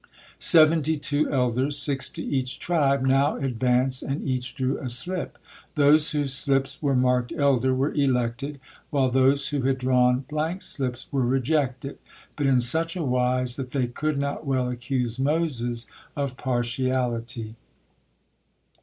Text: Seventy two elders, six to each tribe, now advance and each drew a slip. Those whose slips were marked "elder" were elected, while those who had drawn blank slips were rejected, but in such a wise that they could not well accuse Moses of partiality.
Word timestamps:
Seventy 0.39 0.97
two 0.97 1.29
elders, 1.31 1.77
six 1.77 2.09
to 2.09 2.23
each 2.23 2.57
tribe, 2.57 3.05
now 3.05 3.35
advance 3.35 4.01
and 4.01 4.23
each 4.27 4.55
drew 4.55 4.79
a 4.79 4.89
slip. 4.89 5.37
Those 5.75 6.09
whose 6.09 6.33
slips 6.33 6.81
were 6.81 6.95
marked 6.95 7.31
"elder" 7.37 7.75
were 7.75 7.93
elected, 7.93 8.59
while 8.89 9.11
those 9.11 9.49
who 9.49 9.61
had 9.61 9.77
drawn 9.77 10.21
blank 10.27 10.63
slips 10.63 11.05
were 11.11 11.21
rejected, 11.21 11.99
but 12.35 12.47
in 12.47 12.61
such 12.61 12.95
a 12.95 13.03
wise 13.03 13.57
that 13.57 13.69
they 13.73 13.85
could 13.85 14.17
not 14.17 14.43
well 14.43 14.69
accuse 14.71 15.19
Moses 15.19 15.85
of 16.15 16.35
partiality. 16.35 17.53